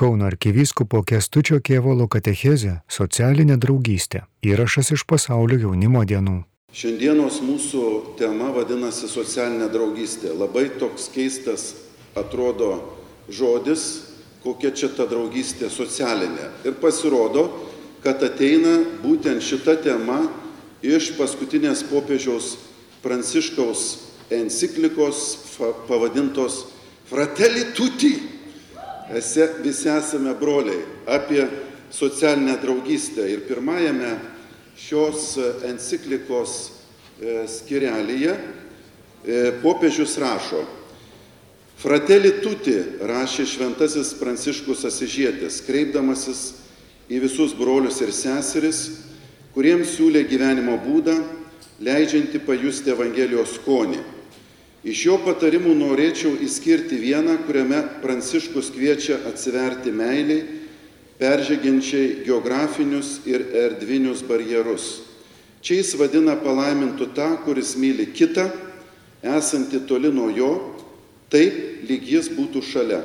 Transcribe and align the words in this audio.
Kauno 0.00 0.24
arkivyskupo 0.24 1.02
Kestučio 1.04 1.58
Kievolo 1.60 2.06
katechezė- 2.08 2.78
socialinė 2.98 3.58
draugystė. 3.60 4.22
Įrašas 4.40 4.94
iš 4.94 5.02
pasaulio 5.04 5.58
jaunimo 5.60 6.00
dienų. 6.08 6.36
Šiandienos 6.72 7.42
mūsų 7.44 7.82
tema 8.16 8.48
vadinasi 8.48 9.10
socialinė 9.12 9.68
draugystė. 9.68 10.32
Labai 10.32 10.70
toks 10.80 11.10
keistas 11.12 11.74
atrodo 12.16 12.80
žodis, 13.28 13.84
kokia 14.42 14.72
čia 14.72 14.88
ta 14.88 15.04
draugystė 15.04 15.68
socialinė. 15.68 16.48
Ir 16.64 16.80
pasirodo, 16.80 17.50
kad 18.02 18.22
ateina 18.22 18.80
būtent 19.04 19.44
šita 19.44 19.76
tema 19.84 20.30
iš 20.80 21.12
paskutinės 21.20 21.84
popiežiaus 21.92 22.56
Pranciškaus 23.02 23.98
enciklikos 24.30 25.36
pavadintos 25.86 26.64
Fratelli 27.04 27.74
tutti 27.76 28.29
esi, 29.16 29.46
visi 29.62 29.88
esame 29.88 30.34
broliai, 30.34 30.82
apie 31.06 31.46
socialinę 31.90 32.56
draugystę. 32.62 33.26
Ir 33.30 33.46
pirmajame 33.48 34.16
šios 34.78 35.34
enciklikos 35.66 36.56
e, 37.20 37.42
skirelėje 37.50 38.36
e, 38.36 39.40
popiežius 39.62 40.18
rašo, 40.22 40.64
Fratelli 41.80 42.34
tuti 42.44 42.74
rašė 43.08 43.46
šventasis 43.48 44.10
Pranciškus 44.20 44.82
Asižėtis, 44.84 45.62
kreipdamasis 45.64 46.42
į 47.08 47.22
visus 47.22 47.54
brolius 47.56 48.02
ir 48.04 48.12
seseris, 48.12 48.82
kuriems 49.54 49.94
siūlė 49.94 50.26
gyvenimo 50.28 50.74
būdą, 50.84 51.14
leidžianti 51.80 52.42
pajusti 52.44 52.92
Evangelijos 52.92 53.54
skonį 53.56 54.02
Iš 54.80 55.02
jo 55.04 55.18
patarimų 55.20 55.74
norėčiau 55.76 56.38
įskirti 56.40 56.96
vieną, 56.96 57.36
kuriame 57.44 57.82
Pranciškus 58.00 58.70
kviečia 58.72 59.18
atsiverti 59.28 59.92
meiliai, 59.92 60.40
peržengiančiai 61.20 62.22
geografinius 62.24 63.18
ir 63.28 63.44
erdvinius 63.52 64.22
barjerus. 64.24 65.02
Čia 65.60 65.82
jis 65.82 65.92
vadina 66.00 66.32
palaimintų 66.40 67.10
tą, 67.12 67.34
kuris 67.44 67.74
myli 67.76 68.06
kitą, 68.08 68.46
esanti 69.20 69.82
toli 69.84 70.08
nuo 70.08 70.30
jo, 70.32 70.52
taip 71.28 71.84
lyg 71.84 72.06
jis 72.08 72.30
būtų 72.32 72.64
šalia. 72.64 73.02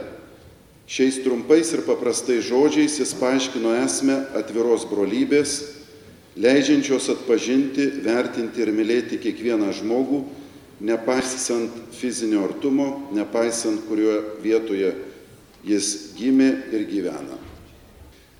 Šiais 0.87 1.17
trumpais 1.25 1.73
ir 1.75 1.83
paprastais 1.83 2.45
žodžiais 2.47 2.95
jis 3.01 3.11
paaiškino 3.19 3.73
esmę 3.81 4.15
atviros 4.37 4.85
brolybės, 4.87 5.57
leidžiančios 6.39 7.09
atpažinti, 7.11 7.89
vertinti 8.05 8.63
ir 8.63 8.71
mylėti 8.71 9.19
kiekvieną 9.19 9.73
žmogų, 9.75 10.23
nepaisant 10.79 11.71
fizinio 11.95 12.43
artumo, 12.43 13.09
nepaisant 13.15 13.85
kurioje 13.87 14.21
vietoje 14.43 14.91
jis 15.65 15.91
gimė 16.17 16.49
ir 16.75 16.85
gyvena. 16.89 17.37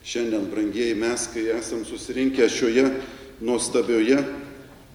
Šiandien, 0.05 0.45
brangieji, 0.52 0.97
mes, 1.00 1.25
kai 1.33 1.47
esam 1.56 1.81
susirinkę 1.88 2.45
šioje 2.52 2.86
nuostabioje 3.41 4.19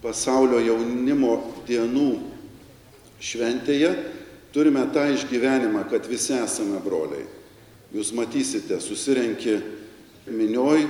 pasaulio 0.04 0.60
jaunimo 0.62 1.32
dienų 1.66 2.12
šventėje, 3.20 3.90
turime 4.54 4.84
tą 4.94 5.08
išgyvenimą, 5.16 5.82
kad 5.90 6.06
visi 6.08 6.36
esame 6.38 6.78
broliai. 6.84 7.26
Jūs 7.90 8.12
matysite, 8.14 8.78
susirenki 8.78 9.58
minioj 10.30 10.86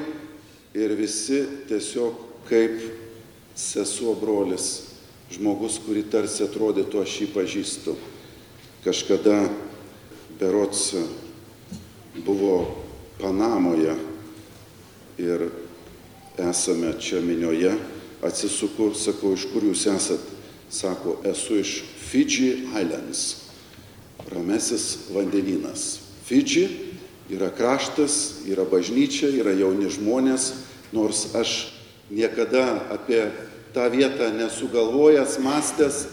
ir 0.76 0.94
visi 0.98 1.40
tiesiog 1.70 2.44
kaip 2.50 2.76
sesuo 3.56 4.12
brolis 4.20 4.89
žmogus, 5.30 5.78
kurį 5.84 6.04
tarsi 6.10 6.44
atrodytų 6.44 7.02
aš 7.02 7.16
jį 7.22 7.28
pažįstu. 7.34 7.94
Kažkada 8.84 9.44
berots 10.40 10.94
buvo 12.24 12.54
Panamoje 13.20 13.94
ir 15.20 15.50
esame 16.40 16.94
čia 16.96 17.20
minioje, 17.20 17.74
atsisuku, 18.24 18.94
sakau, 18.96 19.34
iš 19.36 19.44
kur 19.52 19.66
jūs 19.68 19.84
esat? 19.92 20.22
Sako, 20.70 21.18
esu 21.26 21.58
iš 21.60 21.72
Fidži 22.10 22.64
Islands, 22.70 23.50
ramesis 24.30 25.10
vandenynas. 25.10 25.98
Fidži 26.24 26.68
yra 27.30 27.50
kraštas, 27.52 28.46
yra 28.48 28.64
bažnyčia, 28.64 29.32
yra 29.34 29.52
jauni 29.58 29.90
žmonės, 29.90 30.52
nors 30.94 31.26
aš 31.34 31.74
niekada 32.10 32.86
apie 32.94 33.28
tą 33.74 33.90
vietą 33.90 34.30
nesugalvojęs, 34.34 35.38
mąstęs, 35.42 36.06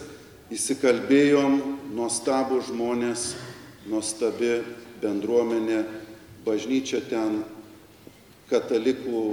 įsikalbėjom, 0.54 1.60
nuostabų 1.96 2.62
žmonės, 2.70 3.34
nuostabi 3.90 4.62
bendruomenė, 5.02 5.84
bažnyčia 6.46 7.02
ten, 7.10 7.42
katalikų 8.48 9.24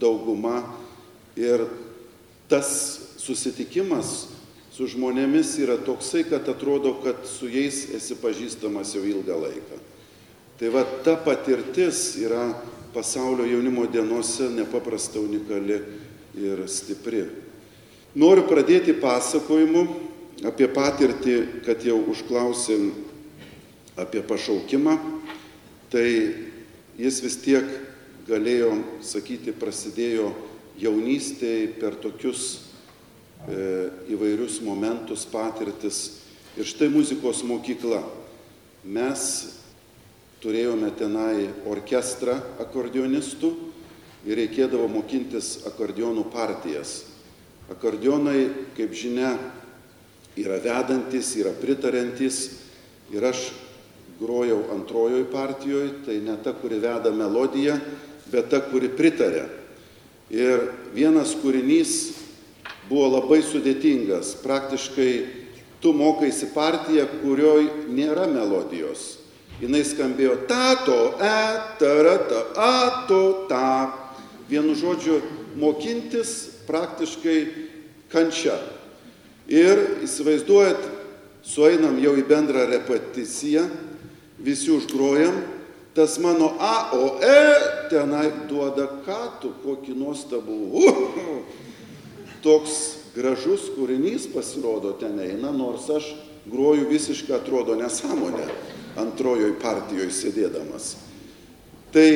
dauguma 0.00 0.62
ir 1.38 1.64
tas 2.48 2.68
susitikimas 3.16 4.28
su 4.72 4.86
žmonėmis 4.92 5.56
yra 5.62 5.78
toksai, 5.82 6.22
kad 6.28 6.48
atrodo, 6.48 6.98
kad 7.02 7.24
su 7.26 7.48
jais 7.50 7.88
esi 7.96 8.14
pažįstamas 8.20 8.92
jau 8.94 9.02
ilgą 9.02 9.38
laiką. 9.42 9.78
Tai 10.58 10.68
va 10.74 10.84
ta 11.06 11.16
patirtis 11.18 12.12
yra 12.20 12.50
pasaulio 12.94 13.46
jaunimo 13.46 13.86
dienose 13.90 14.50
nepaprasta 14.54 15.20
unikali 15.22 15.80
ir 16.36 16.64
stipri. 16.68 17.24
Noriu 18.18 18.44
pradėti 18.48 18.96
pasakojimu 18.98 19.84
apie 20.48 20.68
patirtį, 20.70 21.36
kad 21.66 21.82
jau 21.86 21.98
užklausim 22.10 22.92
apie 23.98 24.22
pašaukimą, 24.22 24.96
tai 25.90 26.08
jis 26.98 27.20
vis 27.24 27.36
tiek 27.42 27.66
galėjo 28.28 28.72
sakyti, 29.02 29.54
prasidėjo 29.56 30.30
jaunystėje 30.78 31.72
per 31.80 31.96
tokius 31.98 32.48
e, 33.48 33.88
įvairius 34.14 34.60
momentus, 34.62 35.26
patirtis. 35.28 36.20
Ir 36.58 36.66
štai 36.66 36.90
muzikos 36.90 37.44
mokykla. 37.46 38.02
Mes 38.88 39.22
turėjome 40.42 40.90
tenai 40.98 41.48
orkestrą 41.66 42.38
akordionistų 42.62 43.50
ir 44.26 44.38
reikėdavo 44.40 44.88
mokintis 44.90 45.66
akordionų 45.68 46.26
partijas. 46.32 47.04
Akordionai, 47.70 48.48
kaip 48.76 48.94
žinia, 48.96 49.36
yra 50.38 50.58
vedantis, 50.62 51.34
yra 51.36 51.52
pritarantis 51.52 52.40
ir 53.12 53.24
aš 53.28 53.50
grojau 54.18 54.64
antrojoj 54.74 55.26
partijoje, 55.30 55.92
tai 56.06 56.18
ne 56.24 56.36
ta, 56.42 56.54
kuri 56.56 56.80
veda 56.82 57.12
melodiją, 57.14 57.78
bet 58.32 58.50
ta, 58.50 58.60
kuri 58.64 58.90
pritarė. 58.90 59.46
Ir 60.34 60.66
vienas 60.92 61.36
kūrinys 61.38 61.92
buvo 62.88 63.06
labai 63.14 63.40
sudėtingas. 63.46 64.34
Praktiškai 64.42 65.12
tu 65.80 65.94
mokaisi 65.96 66.50
partiją, 66.52 67.06
kurioj 67.22 67.88
nėra 67.94 68.26
melodijos. 68.30 69.14
Jis 69.58 69.94
skambėjo 69.94 70.36
tato, 70.50 71.14
e, 71.18 71.38
tarata, 71.80 72.44
ato, 72.54 73.22
ta 73.50 74.07
vienu 74.48 74.74
žodžiu, 74.78 75.20
mokintis 75.58 76.62
praktiškai 76.68 77.38
kančia. 78.12 78.56
Ir 79.48 80.04
įsivaizduojat, 80.04 80.80
sueinam 81.44 81.96
jau 82.02 82.12
į 82.20 82.24
bendrą 82.28 82.66
repeticiją, 82.68 83.64
visi 84.44 84.70
užgrojam, 84.74 85.38
tas 85.96 86.18
mano 86.20 86.52
A, 86.60 86.90
O, 86.94 87.16
E 87.24 87.88
tenai 87.90 88.28
duoda 88.48 88.86
ką 89.06 89.22
tu, 89.42 89.52
kokį 89.64 89.96
nuostabų. 89.96 90.58
Uh, 90.68 91.66
toks 92.44 92.98
gražus 93.16 93.66
kūrinys 93.74 94.28
pasirodo 94.30 94.92
ten 95.00 95.18
eina, 95.18 95.50
nors 95.52 95.88
aš 95.90 96.12
groju 96.48 96.88
visiškai 96.88 97.36
atrodo 97.40 97.74
nesąmonę 97.78 98.46
antrojoj 98.98 99.56
partijoje 99.62 100.12
sėdėdamas. 100.14 100.94
Tai 101.92 102.08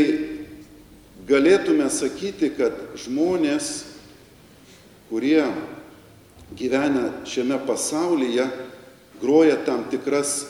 galėtume 1.28 1.86
sakyti, 1.92 2.50
kad 2.56 2.74
žmonės, 2.98 3.70
kurie 5.10 5.44
gyvena 6.58 7.10
šiame 7.28 7.58
pasaulyje, 7.66 8.46
groja 9.22 9.58
tam 9.66 9.84
tikras 9.92 10.42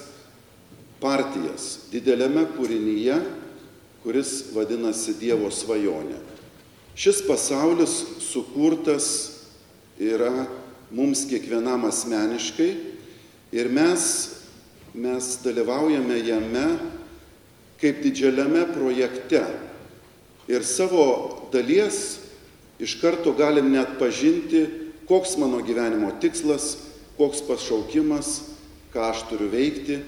partijas 1.03 1.89
dideliame 1.93 2.47
kūrinyje, 2.57 3.19
kuris 4.03 4.53
vadinasi 4.55 5.15
Dievo 5.19 5.51
svajonė. 5.53 6.19
Šis 6.99 7.23
pasaulis 7.27 7.93
sukurtas 8.21 9.07
yra 10.01 10.47
mums 10.93 11.25
kiekvienam 11.29 11.87
asmeniškai 11.89 12.71
ir 13.55 13.71
mes, 13.73 14.03
mes 14.95 15.29
dalyvaujame 15.45 16.19
jame 16.21 16.67
kaip 17.81 18.03
didžiuliame 18.05 18.67
projekte, 18.75 19.43
ir 20.49 20.65
savo 20.67 21.49
dalies 21.53 22.19
iš 22.83 22.97
karto 23.01 23.33
galim 23.33 23.71
net 23.73 23.99
pažinti, 23.99 24.67
koks 25.07 25.37
mano 25.39 25.61
gyvenimo 25.63 26.11
tikslas, 26.21 26.77
koks 27.17 27.43
pašaukimas, 27.47 28.41
ką 28.95 29.11
aš 29.13 29.25
turiu 29.31 29.51
veikti. 29.53 30.01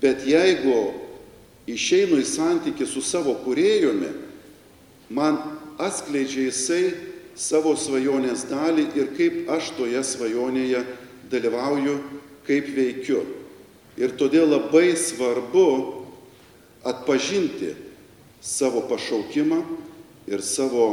Bet 0.00 0.22
jeigu 0.28 0.92
išeinu 1.68 2.20
į 2.20 2.26
santykį 2.26 2.86
su 2.88 3.02
savo 3.04 3.34
kuriejumi, 3.44 4.12
man 5.10 5.38
atskleidžia 5.80 6.46
jisai 6.48 6.84
savo 7.34 7.74
svajonės 7.76 8.46
dalį 8.50 8.86
ir 8.98 9.12
kaip 9.16 9.50
aš 9.50 9.72
toje 9.78 10.02
svajonėje 10.04 10.84
dalyvauju, 11.32 11.98
kaip 12.46 12.70
veikiu. 12.76 13.24
Ir 14.00 14.14
todėl 14.16 14.48
labai 14.48 14.94
svarbu 14.96 15.68
atpažinti 16.86 17.74
savo 18.40 18.82
pašaukimą 18.88 19.62
ir 20.30 20.42
savo 20.42 20.86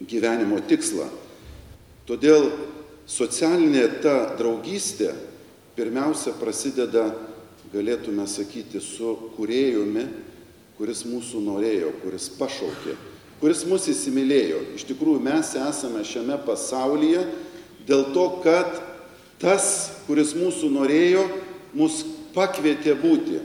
gyvenimo 0.00 0.60
tikslą. 0.68 1.08
Todėl 2.06 2.50
socialinė 3.08 3.86
ta 4.04 4.36
draugystė 4.38 5.14
pirmiausia 5.76 6.34
prasideda, 6.38 7.10
galėtume 7.72 8.24
sakyti, 8.30 8.80
su 8.80 9.16
kuriejumi, 9.36 10.06
kuris 10.76 11.02
mūsų 11.08 11.40
norėjo, 11.44 11.90
kuris 12.02 12.28
pašaukė, 12.36 12.94
kuris 13.40 13.64
mus 13.68 13.88
įsimylėjo. 13.90 14.62
Iš 14.78 14.86
tikrųjų, 14.92 15.20
mes 15.24 15.52
esame 15.58 16.04
šiame 16.06 16.38
pasaulyje 16.46 17.24
dėl 17.88 18.08
to, 18.14 18.26
kad 18.44 18.80
tas, 19.42 19.68
kuris 20.06 20.34
mūsų 20.36 20.70
norėjo, 20.72 21.26
mus 21.76 22.02
pakvietė 22.36 22.96
būti. 23.00 23.40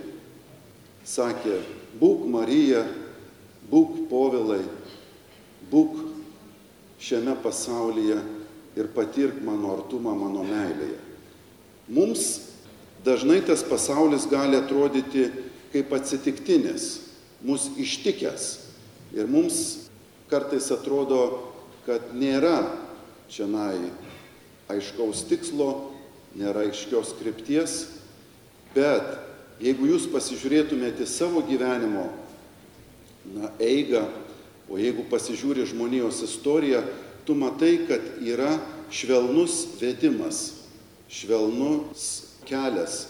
Sakė, 1.08 1.60
būk 2.00 2.26
Marija, 2.32 2.86
būk 3.72 4.06
povilai, 4.12 4.62
būk 5.72 5.98
šiame 7.02 7.36
pasaulyje 7.44 8.20
ir 8.78 8.92
patirk 8.96 9.42
mano 9.44 9.76
artumą, 9.76 10.14
mano 10.16 10.46
meilėje. 10.48 11.00
Mums 11.92 12.28
dažnai 13.04 13.42
tas 13.44 13.64
pasaulis 13.68 14.28
gali 14.30 14.60
atrodyti 14.60 15.28
kaip 15.74 15.94
atsitiktinis, 15.96 17.00
mus 17.44 17.70
ištikęs. 17.80 18.52
Ir 19.16 19.28
mums 19.28 19.90
kartais 20.32 20.70
atrodo, 20.72 21.52
kad 21.88 22.14
nėra 22.16 22.62
čia 23.32 23.48
aiškaus 24.72 25.26
tikslo, 25.28 25.92
nėra 26.38 26.68
aiškios 26.68 27.16
krypties, 27.20 27.74
bet 28.76 29.31
jeigu 29.62 29.88
jūs 29.92 30.08
pasižiūrėtumėte 30.12 31.06
savo 31.10 31.44
gyvenimo 31.46 32.08
na, 33.36 33.52
eigą, 33.62 34.08
o 34.72 34.80
jeigu 34.80 35.06
pasižiūri 35.12 35.68
žmonijos 35.70 36.24
istoriją, 36.26 36.82
tu 37.28 37.36
matai, 37.38 37.76
kad 37.88 38.02
yra 38.24 38.56
švelnus 38.92 39.78
vedimas, 39.82 40.42
švelnus 41.12 42.08
kelias 42.48 43.06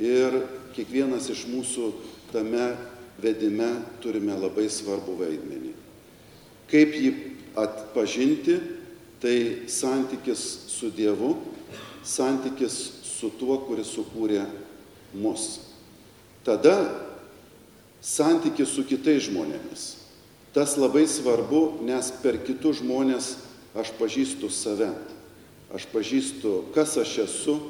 ir 0.00 0.42
kiekvienas 0.76 1.28
iš 1.32 1.46
mūsų 1.50 1.90
tame 2.30 2.70
vedime 3.20 3.72
turime 4.00 4.36
labai 4.38 4.68
svarbų 4.72 5.16
vaidmenį. 5.20 5.72
Kaip 6.70 6.94
jį 6.94 7.10
atpažinti, 7.58 8.60
tai 9.20 9.66
santykis 9.68 10.44
su 10.70 10.88
Dievu, 10.94 11.34
santykis 12.06 12.76
su 13.04 13.28
tuo, 13.36 13.58
kuris 13.66 13.90
sukūrė 13.92 14.46
mus. 15.20 15.69
Tada 16.44 16.76
santykis 18.00 18.72
su 18.72 18.84
kitais 18.88 19.26
žmonėmis. 19.28 20.00
Tas 20.54 20.74
labai 20.80 21.04
svarbu, 21.06 21.82
nes 21.86 22.10
per 22.22 22.40
kitus 22.42 22.80
žmonės 22.80 23.34
aš 23.78 23.92
pažįstu 24.00 24.50
save. 24.50 24.90
Aš 25.70 25.86
pažįstu, 25.92 26.72
kas 26.74 26.96
aš 26.98 27.12
esu, 27.26 27.60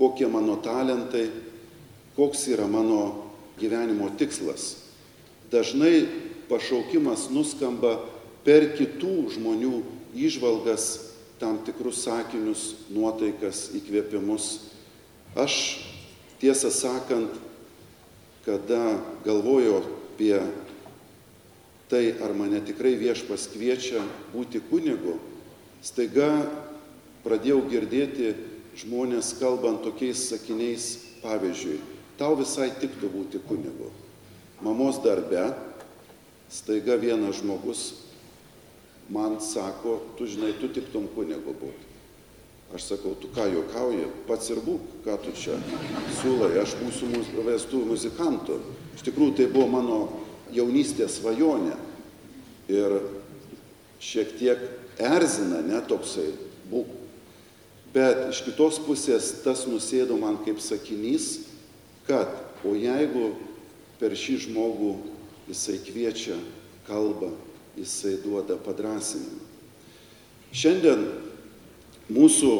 kokie 0.00 0.26
mano 0.26 0.56
talentai, 0.58 1.28
koks 2.16 2.48
yra 2.50 2.66
mano 2.66 3.30
gyvenimo 3.60 4.08
tikslas. 4.18 4.74
Dažnai 5.52 6.08
pašaukimas 6.50 7.28
nuskamba 7.30 8.00
per 8.42 8.72
kitų 8.74 9.28
žmonių 9.36 9.82
išvalgas, 10.16 11.12
tam 11.38 11.60
tikrus 11.62 12.00
sakinius, 12.06 12.72
nuotaikas, 12.90 13.68
įkvėpimus. 13.76 14.72
Aš 15.36 15.56
tiesą 16.40 16.72
sakant, 16.72 17.36
kada 18.46 19.02
galvoju 19.26 19.82
apie 19.82 20.38
tai, 21.90 22.14
ar 22.22 22.32
mane 22.34 22.62
tikrai 22.62 22.94
viešpas 22.98 23.48
kviečia 23.50 24.02
būti 24.32 24.62
kunigu, 24.70 25.18
staiga 25.82 26.46
pradėjau 27.26 27.64
girdėti 27.70 28.32
žmonės 28.78 29.34
kalbant 29.40 29.82
tokiais 29.82 30.28
sakiniais, 30.30 30.86
pavyzdžiui, 31.22 31.78
tau 32.18 32.38
visai 32.38 32.70
tiktų 32.78 33.10
būti 33.10 33.42
kunigu. 33.46 33.90
Mamos 34.62 35.02
darbe 35.04 35.50
staiga 36.50 36.96
vienas 36.96 37.42
žmogus 37.42 37.88
man 39.10 39.40
sako, 39.42 40.00
tu 40.18 40.26
žinai, 40.26 40.54
tu 40.60 40.70
tiktum 40.70 41.10
kunigu 41.14 41.54
būti. 41.54 41.85
Aš 42.74 42.88
sakau, 42.90 43.14
tu 43.20 43.30
ką 43.34 43.46
juokauji, 43.52 44.08
pats 44.26 44.50
ir 44.50 44.58
būk, 44.64 44.88
ką 45.04 45.14
tu 45.22 45.32
čia 45.38 45.54
siūlai, 46.18 46.56
aš 46.60 46.74
būsiu 46.80 47.44
vestuvių 47.46 47.92
muzikantu. 47.92 48.58
Iš 48.98 49.06
tikrųjų, 49.06 49.36
tai 49.38 49.46
buvo 49.52 49.68
mano 49.70 50.00
jaunystės 50.54 51.20
svajonė. 51.20 51.76
Ir 52.72 52.98
šiek 54.02 54.34
tiek 54.40 54.64
erzina, 54.98 55.62
netoksai, 55.62 56.32
būk 56.72 56.90
Bet 57.96 58.26
iš 58.28 58.42
kitos 58.44 58.76
pusės 58.84 59.30
tas 59.40 59.62
nusėdo 59.64 60.18
man 60.20 60.34
kaip 60.44 60.58
sakinys, 60.60 61.46
kad 62.04 62.28
o 62.66 62.74
jeigu 62.76 63.30
per 63.96 64.12
šį 64.12 64.34
žmogų 64.42 64.90
jisai 65.48 65.78
kviečia, 65.80 66.36
kalba, 66.84 67.30
jisai 67.78 68.18
duoda 68.20 68.58
padrasinimą. 68.60 69.40
Šiandien 70.52 71.06
mūsų 72.12 72.52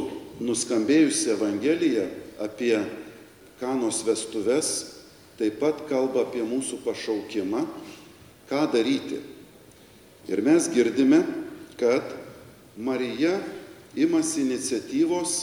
nuskambėjusi 0.43 1.33
Evangelija 1.37 2.07
apie 2.43 2.77
kanos 3.61 4.03
vestuves 4.07 4.97
taip 5.37 5.59
pat 5.61 5.85
kalba 5.89 6.25
apie 6.25 6.43
mūsų 6.45 6.81
pašaukimą, 6.85 7.67
ką 8.49 8.63
daryti. 8.73 9.21
Ir 10.27 10.43
mes 10.43 10.69
girdime, 10.73 11.21
kad 11.79 12.03
Marija 12.77 13.37
imasi 13.97 14.43
iniciatyvos 14.47 15.37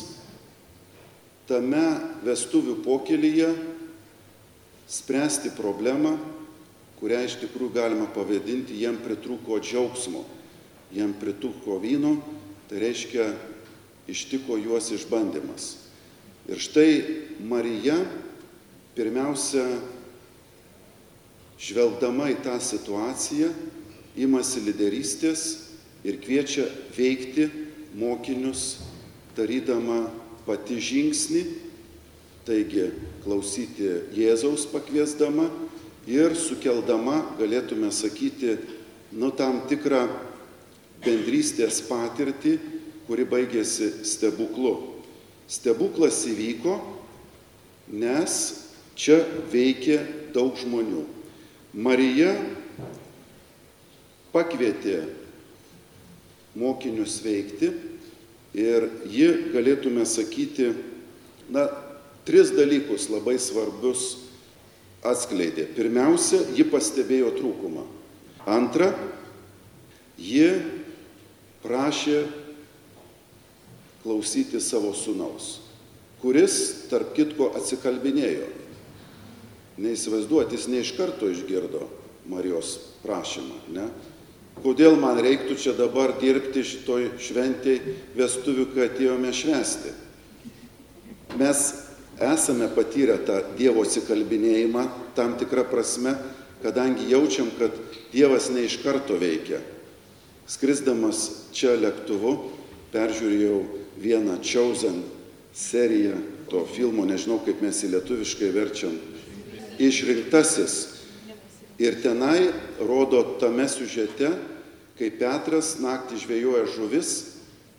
tame 1.47 1.83
vestuvių 2.25 2.79
pokelyje 2.83 3.51
spręsti 4.89 5.53
problemą, 5.57 6.17
kurią 6.99 7.23
iš 7.27 7.37
tikrųjų 7.43 7.73
galima 7.75 8.07
pavadinti, 8.13 8.77
jiem 8.81 8.97
pritruko 9.03 9.59
džiaugsmo, 9.61 10.23
jiem 10.93 11.13
pritruko 11.19 11.77
vyno, 11.83 12.17
tai 12.69 12.81
reiškia 12.83 13.27
ištiko 14.07 14.57
juos 14.57 14.91
išbandymas. 14.91 15.77
Ir 16.49 16.59
štai 16.59 17.03
Marija 17.47 17.97
pirmiausia, 18.97 19.63
žvelgdama 21.63 22.27
į 22.33 22.39
tą 22.43 22.57
situaciją, 22.59 23.49
imasi 24.19 24.63
lyderystės 24.65 25.45
ir 26.03 26.19
kviečia 26.21 26.67
veikti 26.97 27.47
mokinius, 27.95 28.83
darydama 29.37 30.09
pati 30.45 30.77
žingsnį, 30.83 31.43
taigi 32.43 32.89
klausyti 33.23 33.87
Jėzaus 34.13 34.67
pakviesdama 34.69 35.47
ir 36.11 36.35
sukeldama, 36.35 37.21
galėtume 37.39 37.89
sakyti, 37.95 38.57
nu 39.15 39.31
tam 39.31 39.63
tikrą 39.69 40.03
bendrystės 41.03 41.79
patirtį, 41.87 42.57
kuri 43.07 43.25
baigėsi 43.27 43.89
stebuklu. 44.07 44.75
Stebuklas 45.49 46.21
įvyko, 46.29 46.77
nes 47.91 48.37
čia 48.95 49.19
veikė 49.51 49.99
daug 50.33 50.55
žmonių. 50.57 51.03
Marija 51.73 52.31
pakvietė 54.33 55.01
mokinius 56.57 57.19
veikti 57.25 57.71
ir 58.53 58.87
ji, 59.09 59.29
galėtume 59.53 60.05
sakyti, 60.05 60.71
na, 61.53 61.65
tris 62.25 62.53
dalykus 62.53 63.09
labai 63.11 63.35
svarbius 63.41 64.23
atskleidė. 65.03 65.67
Pirmiausia, 65.75 66.43
ji 66.55 66.65
pastebėjo 66.69 67.33
trūkumą. 67.35 67.83
Antra, 68.47 68.91
ji 70.19 70.47
prašė 71.63 72.23
klausyti 74.03 74.59
savo 74.61 74.93
sunaus, 74.93 75.57
kuris, 76.21 76.87
tarp 76.91 77.13
kitko, 77.15 77.51
atsikalbinėjo. 77.57 78.49
Neįsivaizduoti, 79.83 80.57
jis 80.57 80.69
ne 80.69 80.83
iš 80.83 80.91
karto 80.97 81.29
išgirdo 81.31 81.87
Marijos 82.29 82.75
prašymą, 83.03 83.55
ne? 83.73 83.87
kodėl 84.63 84.95
man 85.01 85.17
reiktų 85.23 85.57
čia 85.59 85.73
dabar 85.75 86.13
dirbti 86.21 86.61
šitoj 86.63 87.09
šventėj 87.19 87.79
vestuvių, 88.15 88.67
kai 88.73 88.85
atėjome 88.85 89.33
švesti. 89.33 89.91
Mes 91.39 91.63
esame 92.21 92.69
patyrę 92.75 93.17
tą 93.25 93.39
Dievo 93.57 93.83
atsikalbinėjimą 93.83 94.85
tam 95.17 95.33
tikrą 95.39 95.65
prasme, 95.71 96.13
kadangi 96.63 97.09
jaučiam, 97.11 97.49
kad 97.57 97.73
Dievas 98.13 98.51
ne 98.53 98.67
iš 98.67 98.77
karto 98.83 99.17
veikia. 99.19 99.59
Skrisdamas 100.47 101.49
čia 101.55 101.73
lėktuvu, 101.79 102.35
peržiūrėjau 102.93 103.57
vieną 103.97 104.39
Chosen 104.43 105.03
seriją 105.53 106.17
to 106.49 106.65
filmo, 106.65 107.05
nežinau 107.05 107.39
kaip 107.45 107.61
mes 107.61 107.83
į 107.85 107.93
lietuviškai 107.93 108.49
verčiam, 108.53 108.95
išrinktasis. 109.81 110.79
Ir 111.81 111.97
tenai 112.03 112.51
rodo 112.77 113.23
tame 113.41 113.65
siužete, 113.69 114.29
kai 114.97 115.09
Petras 115.17 115.75
naktį 115.81 116.19
žvejoja 116.21 116.67
žuvis, 116.75 117.13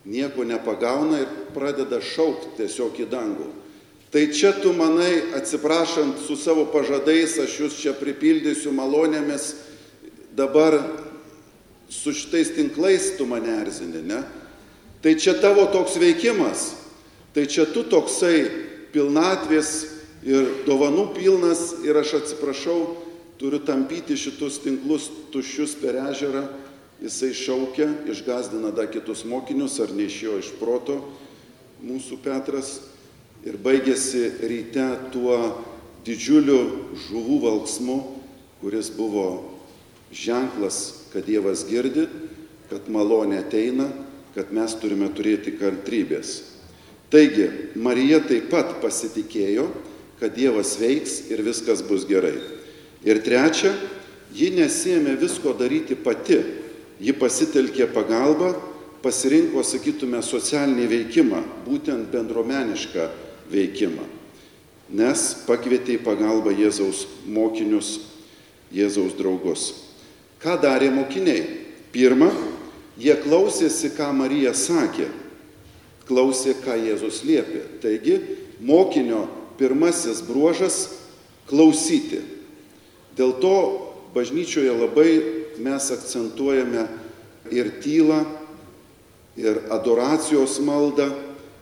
nieko 0.05 0.45
nepagauna 0.45 1.23
ir 1.23 1.31
pradeda 1.55 2.01
šaukti 2.03 2.57
tiesiog 2.59 2.99
į 3.01 3.07
dangų. 3.11 3.47
Tai 4.15 4.25
čia 4.31 4.53
tu 4.63 4.71
manai, 4.75 5.35
atsiprašant 5.35 6.21
su 6.23 6.37
savo 6.39 6.69
pažadais, 6.71 7.39
aš 7.43 7.57
jūs 7.59 7.79
čia 7.83 7.95
pripildysiu 7.99 8.71
malonėmis, 8.75 9.49
dabar 10.35 10.77
su 11.91 12.15
šitais 12.15 12.53
tinklais 12.55 13.15
tu 13.19 13.27
mane 13.27 13.51
erzini, 13.63 14.03
ne? 14.07 14.21
Tai 15.05 15.13
čia 15.21 15.35
tavo 15.37 15.67
toks 15.69 15.99
veikimas, 16.01 16.71
tai 17.37 17.45
čia 17.45 17.67
tu 17.69 17.83
toksai 17.85 18.47
pilnatvės 18.89 19.73
ir 20.25 20.47
dovanų 20.65 21.11
pilnas 21.13 21.85
ir 21.85 21.99
aš 22.01 22.15
atsiprašau, 22.23 22.79
turiu 23.37 23.61
tampyti 23.61 24.17
šitus 24.17 24.63
tinklus 24.65 25.11
tuščius 25.35 25.75
per 25.83 25.99
ežerą, 26.07 26.47
jisai 27.05 27.35
šaukia, 27.37 27.91
išgazdina 28.09 28.71
dar 28.73 28.89
kitus 28.89 29.27
mokinius 29.29 29.77
ar 29.85 29.93
neišėjo 29.93 30.39
iš 30.41 30.49
proto 30.57 30.97
mūsų 31.85 32.23
Petras. 32.25 32.79
Ir 33.45 33.59
baigėsi 33.61 34.23
ryte 34.41 34.87
tuo 35.13 35.37
didžiuliu 36.09 36.63
žuvų 37.11 37.43
valksmu, 37.45 37.99
kuris 38.63 38.89
buvo 38.89 39.27
ženklas, 40.17 41.11
kad 41.13 41.29
Dievas 41.29 41.67
girdi, 41.69 42.07
kad 42.73 42.89
malonė 42.89 43.43
ateina, 43.45 43.91
kad 44.35 44.51
mes 44.55 44.75
turime 44.81 45.09
turėti 45.15 45.55
kantrybės. 45.59 46.37
Taigi, 47.13 47.47
Marija 47.79 48.19
taip 48.27 48.49
pat 48.51 48.79
pasitikėjo, 48.83 49.69
kad 50.19 50.35
Dievas 50.35 50.75
veiks 50.81 51.21
ir 51.31 51.43
viskas 51.47 51.83
bus 51.87 52.07
gerai. 52.09 52.35
Ir 53.07 53.21
trečia, 53.23 53.75
ji 54.35 54.51
nesėmė 54.57 55.15
visko 55.21 55.53
daryti 55.55 55.95
pati, 55.95 56.41
ji 56.99 57.15
pasitelkė 57.15 57.87
pagalbą, 57.95 58.55
pasirinko, 59.05 59.63
sakytume, 59.67 60.23
socialinį 60.25 60.89
veikimą, 60.91 61.43
būtent 61.67 62.09
bendromenišką 62.15 63.09
veikimą, 63.53 64.07
nes 64.97 65.27
pakvietė 65.45 65.99
į 65.99 66.05
pagalbą 66.07 66.55
Jėzaus 66.57 67.05
mokinius, 67.29 67.99
Jėzaus 68.75 69.15
draugus. 69.19 69.69
Ką 70.43 70.57
darė 70.61 70.91
mokiniai? 70.93 71.45
Pirma, 71.95 72.31
jie 73.01 73.15
klausėsi, 73.23 73.91
ką 73.97 74.11
Marija 74.17 74.55
sakė, 74.55 75.09
klausė, 76.09 76.55
ką 76.65 76.77
Jėzus 76.79 77.23
liepė. 77.27 77.63
Taigi, 77.83 78.19
mokinio 78.61 79.27
pirmasis 79.59 80.23
bruožas- 80.23 80.89
klausyti. 81.51 82.23
Dėl 83.17 83.41
to 83.41 83.57
bažnyčioje 84.15 84.73
labai 84.73 85.23
mes 85.59 85.91
akcentuojame 85.91 86.89
ir 87.51 87.71
tylą, 87.83 88.25
ir 89.37 89.59
adoracijos 89.71 90.61
maldą, 90.61 91.13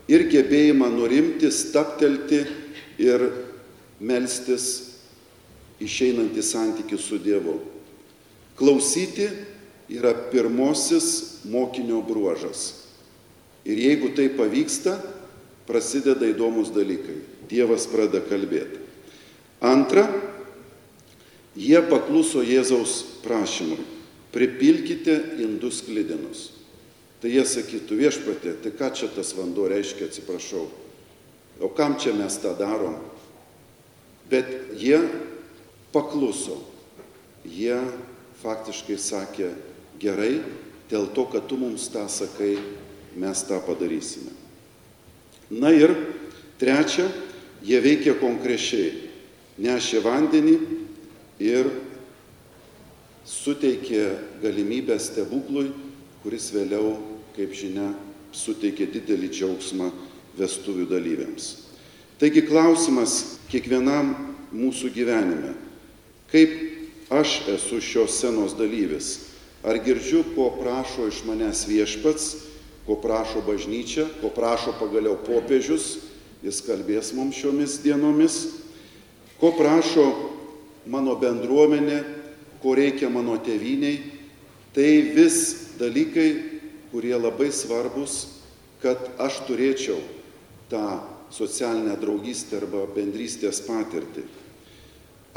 ir 0.08 0.28
gebėjimą 0.28 0.90
nurimti, 0.92 1.50
staptelti 1.50 2.46
ir 2.98 3.32
melstis 4.00 4.92
išeinant 5.80 6.36
į 6.36 6.42
santykių 6.42 6.98
su 6.98 7.18
Dievu. 7.18 7.58
Klausyti 8.56 9.28
yra 9.92 10.14
pirmosis 10.32 11.42
mokinio 11.48 12.00
bruožas. 12.04 12.82
Ir 13.64 13.78
jeigu 13.78 14.10
tai 14.16 14.28
pavyksta, 14.34 14.96
prasideda 15.68 16.26
įdomus 16.30 16.72
dalykai. 16.74 17.20
Dievas 17.50 17.86
pradeda 17.90 18.24
kalbėti. 18.26 18.80
Antra, 19.62 20.06
jie 21.54 21.78
pakluso 21.86 22.42
Jėzaus 22.42 23.02
prašymui. 23.22 23.78
Pripilkite 24.32 25.14
indus 25.44 25.82
klydinus. 25.84 26.48
Tai 27.22 27.30
jie 27.30 27.44
sakytų, 27.46 27.98
viešpatė, 28.00 28.56
tai 28.64 28.72
ką 28.74 28.88
čia 28.98 29.10
tas 29.14 29.30
vanduo 29.36 29.68
reiškia, 29.70 30.08
atsiprašau. 30.08 30.64
O 31.62 31.68
kam 31.70 31.94
čia 32.00 32.16
mes 32.16 32.34
tą 32.42 32.56
darom? 32.58 32.96
Bet 34.32 34.48
jie 34.80 34.98
pakluso. 35.94 36.56
Jie 37.46 37.76
faktiškai 38.42 38.96
sakė, 38.98 39.52
gerai, 40.02 40.42
dėl 40.90 41.08
to, 41.14 41.24
kad 41.30 41.46
tu 41.48 41.56
mums 41.60 41.88
tą 41.92 42.04
sakai, 42.10 42.56
mes 43.16 43.44
tą 43.48 43.60
padarysime. 43.64 44.32
Na 45.52 45.70
ir 45.72 45.94
trečia, 46.60 47.06
jie 47.64 47.78
veikia 47.84 48.16
konkrečiai. 48.20 49.08
Nešė 49.62 50.00
vandenį 50.00 50.54
ir 51.44 51.68
suteikė 53.28 54.04
galimybę 54.42 54.96
stebuklui, 54.98 55.68
kuris 56.22 56.48
vėliau, 56.54 56.96
kaip 57.36 57.52
žinia, 57.56 57.90
suteikė 58.32 58.88
didelį 58.94 59.28
džiaugsmą 59.28 59.90
vestuvių 60.38 60.88
dalyviams. 60.88 61.50
Taigi 62.20 62.44
klausimas 62.46 63.36
kiekvienam 63.52 64.14
mūsų 64.54 64.92
gyvenime. 64.94 65.52
Kaip 66.32 67.12
aš 67.12 67.42
esu 67.52 67.80
šios 67.84 68.16
scenos 68.16 68.56
dalyvis. 68.56 69.31
Ar 69.62 69.78
girdžiu, 69.78 70.24
ko 70.34 70.50
prašo 70.58 71.06
iš 71.06 71.22
manęs 71.26 71.66
viešpats, 71.70 72.32
ko 72.86 72.96
prašo 72.98 73.44
bažnyčia, 73.46 74.08
ko 74.18 74.32
prašo 74.34 74.74
pagaliau 74.80 75.14
popiežius, 75.22 76.00
jis 76.42 76.58
kalbės 76.66 77.12
mums 77.14 77.38
šiomis 77.38 77.78
dienomis, 77.84 78.40
ko 79.38 79.52
prašo 79.54 80.06
mano 80.90 81.14
bendruomenė, 81.18 82.02
ko 82.62 82.74
reikia 82.74 83.10
mano 83.10 83.38
tėviniai. 83.38 84.00
Tai 84.74 84.88
vis 85.14 85.38
dalykai, 85.78 86.28
kurie 86.90 87.14
labai 87.14 87.52
svarbus, 87.54 88.40
kad 88.82 88.98
aš 89.22 89.42
turėčiau 89.46 89.98
tą 90.72 91.02
socialinę 91.32 91.94
draugystę 92.00 92.58
arba 92.58 92.86
bendrystės 92.96 93.62
patirtį. 93.66 94.24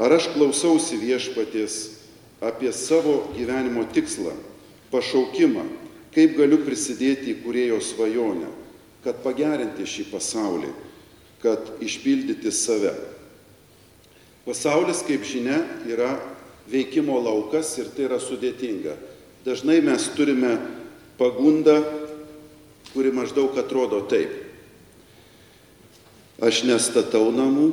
Ar 0.02 0.12
aš 0.12 0.28
klausausi 0.34 0.98
viešpaties 1.00 1.95
apie 2.40 2.72
savo 2.72 3.32
gyvenimo 3.36 3.84
tikslą, 3.92 4.34
pašaukimą, 4.92 5.64
kaip 6.14 6.36
galiu 6.38 6.60
prisidėti 6.64 7.32
į 7.32 7.40
kurėjo 7.44 7.80
svajonę, 7.84 8.48
kad 9.04 9.20
pagerinti 9.24 9.86
šį 9.88 10.06
pasaulį, 10.12 10.70
kad 11.42 11.74
išpildyti 11.84 12.52
save. 12.52 12.94
Pasaulis, 14.46 15.02
kaip 15.06 15.26
žinia, 15.26 15.58
yra 15.88 16.14
veikimo 16.70 17.18
laukas 17.22 17.74
ir 17.80 17.90
tai 17.94 18.06
yra 18.06 18.20
sudėtinga. 18.22 18.94
Dažnai 19.46 19.80
mes 19.84 20.06
turime 20.16 20.56
pagundą, 21.18 21.80
kuri 22.92 23.12
maždaug 23.14 23.58
atrodo 23.58 24.00
taip. 24.10 24.32
Aš 26.42 26.64
nestatau 26.68 27.30
namų, 27.32 27.70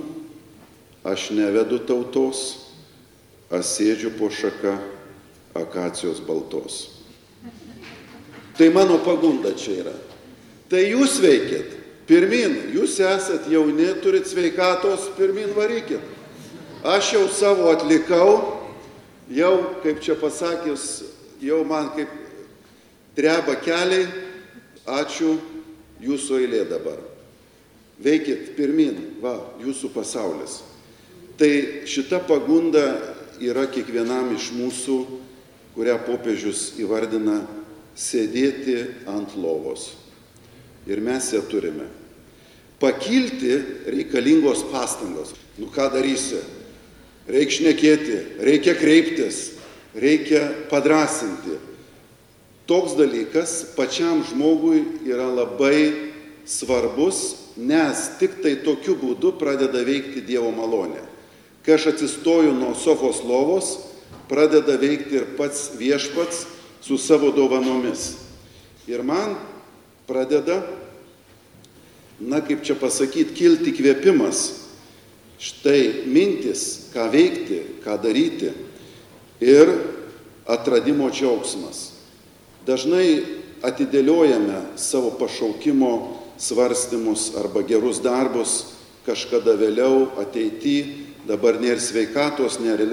Aš 1.03 1.35
nevedu 1.35 1.83
tautos, 1.83 2.62
aš 3.53 3.77
sėdžiu 3.77 4.13
po 4.17 4.31
šaka 4.33 4.77
akacijos 5.53 6.21
baltos. 6.25 6.89
Tai 8.57 8.69
mano 8.73 8.99
pagunda 9.05 9.53
čia 9.57 9.79
yra. 9.83 9.93
Tai 10.69 10.81
jūs 10.81 11.19
veikit, 11.21 11.77
pirmin, 12.09 12.73
jūs 12.73 12.97
esat 13.01 13.47
jauni, 13.49 13.87
turit 14.01 14.29
sveikatos, 14.29 15.09
pirmin 15.17 15.53
varykit. 15.57 16.01
Aš 16.83 17.13
jau 17.15 17.23
savo 17.31 17.69
atlikau, 17.71 18.59
jau, 19.31 19.55
kaip 19.85 20.01
čia 20.03 20.17
pasakius, 20.19 21.05
jau 21.41 21.61
man 21.65 21.93
kaip 21.95 22.11
dreba 23.15 23.55
keliai, 23.61 24.09
ačiū, 24.85 25.37
jūsų 26.03 26.43
eilė 26.43 26.65
dabar. 26.67 26.99
Veikit 28.03 28.53
pirmin, 28.57 28.97
va, 29.21 29.37
jūsų 29.61 29.93
pasaulis. 29.93 30.59
Tai 31.39 31.49
šita 31.89 32.19
pagunda 32.27 33.12
yra 33.41 33.65
kiekvienam 33.71 34.33
iš 34.35 34.51
mūsų, 34.55 34.97
kurią 35.73 35.97
popiežius 36.05 36.73
įvardina 36.81 37.41
sėdėti 37.97 38.77
ant 39.09 39.35
lovos. 39.39 39.93
Ir 40.89 41.01
mes 41.01 41.31
ją 41.33 41.41
turime. 41.49 41.87
Pakilti 42.81 43.55
reikalingos 43.87 44.65
pastangos. 44.71 45.31
Nu 45.57 45.69
ką 45.71 45.87
darysi? 45.93 46.41
Reikia 47.29 47.55
šnekėti, 47.55 48.17
reikia 48.43 48.73
kreiptis, 48.75 49.53
reikia 49.95 50.41
padrasinti. 50.71 51.55
Toks 52.67 52.97
dalykas 52.99 53.53
pačiam 53.77 54.25
žmogui 54.27 54.81
yra 55.07 55.29
labai 55.31 56.11
svarbus 56.43 57.43
nes 57.57 58.05
tik 58.19 58.41
tai 58.41 58.55
tokiu 58.65 58.95
būdu 58.97 59.35
pradeda 59.37 59.83
veikti 59.85 60.23
Dievo 60.25 60.51
malonė. 60.53 61.01
Kai 61.63 61.77
aš 61.77 61.93
atsistoju 61.93 62.53
nuo 62.53 62.75
sofos 62.75 63.21
lovos, 63.23 63.77
pradeda 64.27 64.75
veikti 64.79 65.15
ir 65.15 65.29
pats 65.37 65.71
viešpats 65.79 66.45
su 66.83 66.97
savo 66.97 67.31
dovanomis. 67.31 68.17
Ir 68.87 69.03
man 69.03 69.37
pradeda, 70.07 70.59
na 72.19 72.41
kaip 72.43 72.65
čia 72.67 72.75
pasakyti, 72.75 73.35
kilti 73.35 73.71
kvėpimas. 73.75 74.43
Štai 75.43 76.05
mintis, 76.07 76.91
ką 76.93 77.07
veikti, 77.11 77.59
ką 77.83 77.95
daryti 77.99 78.51
ir 79.43 79.71
atradimo 80.47 81.09
džiaugsmas. 81.11 81.89
Dažnai 82.67 83.23
atidėliojame 83.63 84.77
savo 84.79 85.11
pašaukimo 85.19 85.91
svarstymus 86.39 87.33
arba 87.39 87.63
gerus 87.67 87.99
darbus 88.03 88.73
kažkada 89.03 89.55
vėliau, 89.59 90.13
ateityje, 90.19 91.02
dabar 91.27 91.59
nėra 91.61 91.81
sveikatos, 91.81 92.59
nėra 92.63 92.87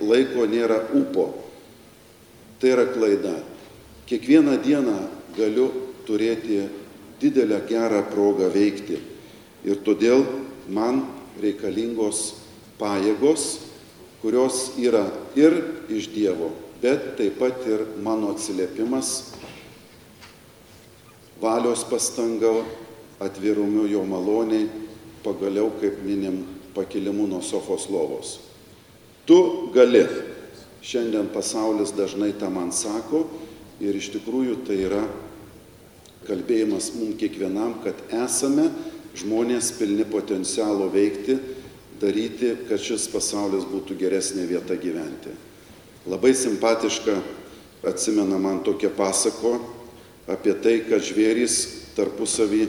laiko, 0.00 0.46
nėra 0.48 0.80
upo. 0.96 1.28
Tai 2.60 2.72
yra 2.72 2.86
klaida. 2.88 3.34
Kiekvieną 4.06 4.56
dieną 4.64 4.96
galiu 5.36 5.68
turėti 6.06 6.62
didelę 7.20 7.60
gerą 7.68 8.02
progą 8.10 8.48
veikti. 8.52 8.98
Ir 9.66 9.82
todėl 9.84 10.24
man 10.68 11.02
reikalingos 11.42 12.36
pajėgos, 12.80 13.46
kurios 14.22 14.76
yra 14.80 15.06
ir 15.38 15.58
iš 15.92 16.08
Dievo, 16.14 16.52
bet 16.82 17.16
taip 17.18 17.38
pat 17.40 17.66
ir 17.68 17.84
mano 18.02 18.32
atsiliepimas, 18.34 19.32
valios 21.40 21.84
pastanga, 21.88 22.52
atvirumu 23.20 23.86
jo 23.88 24.04
maloniai, 24.08 24.68
pagaliau, 25.24 25.70
kaip 25.80 26.00
minim, 26.04 26.44
pakilimu 26.76 27.26
nuo 27.30 27.42
sofos 27.42 27.88
lovos. 27.90 28.38
Tu 29.26 29.38
gali. 29.74 30.04
Šiandien 30.86 31.26
pasaulis 31.34 31.90
dažnai 31.96 32.30
tą 32.38 32.46
man 32.52 32.68
sako 32.70 33.24
ir 33.82 33.96
iš 33.98 34.12
tikrųjų 34.14 34.60
tai 34.68 34.76
yra 34.86 35.00
kalbėjimas 36.28 36.92
mums 36.94 37.18
kiekvienam, 37.18 37.80
kad 37.82 37.98
esame 38.14 38.68
žmonės 39.18 39.72
pilni 39.78 40.06
potencialo 40.06 40.86
veikti, 40.92 41.38
daryti, 41.98 42.52
kad 42.68 42.82
šis 42.82 43.08
pasaulis 43.10 43.66
būtų 43.66 43.96
geresnė 43.98 44.46
vieta 44.46 44.76
gyventi. 44.78 45.32
Labai 46.06 46.34
simpatiška 46.38 47.16
atsimena 47.86 48.38
man 48.38 48.60
tokia 48.66 48.92
pasako 48.94 49.56
apie 50.30 50.54
tai, 50.62 50.80
kad 50.86 51.02
žvėrys 51.02 51.56
tarpusavį 51.96 52.66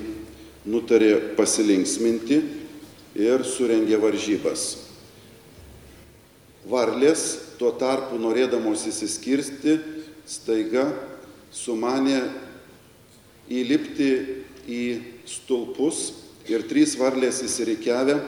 nutarė 0.70 1.36
pasilinksminti 1.38 2.42
ir 3.18 3.44
surengė 3.46 3.98
varžybas. 4.00 4.86
Varlės 6.68 7.24
tuo 7.58 7.72
tarpu 7.80 8.20
norėdamos 8.22 8.86
įsiskirsti, 8.90 9.78
staiga 10.28 10.86
sumanė 11.54 12.20
įlipti 13.50 14.10
į 14.68 14.84
stulpus 15.28 16.12
ir 16.52 16.68
trys 16.68 16.98
varlės 17.00 17.40
įsirikiavę 17.48 18.20